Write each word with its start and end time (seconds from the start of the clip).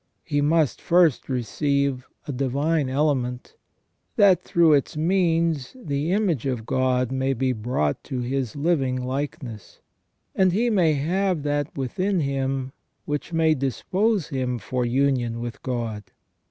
He 0.23 0.41
must 0.41 0.81
first 0.81 1.29
receive 1.29 2.07
a 2.27 2.31
divine 2.31 2.89
element, 2.89 3.55
that 4.15 4.41
through 4.41 4.73
its 4.73 4.97
means 4.97 5.77
the 5.79 6.11
image 6.11 6.47
of 6.47 6.65
God 6.65 7.11
may 7.11 7.33
be 7.35 7.53
brought 7.53 8.03
to 8.05 8.21
His 8.21 8.55
living 8.55 8.95
likeness, 9.03 9.79
and 10.33 10.53
he 10.53 10.71
may 10.71 10.93
have 10.93 11.43
that 11.43 11.77
within 11.77 12.19
him 12.21 12.71
which 13.05 13.31
may 13.31 13.53
dispose 13.53 14.29
him 14.29 14.57
for 14.57 14.87
union 14.87 15.39
with 15.39 15.61
God. 15.61 16.01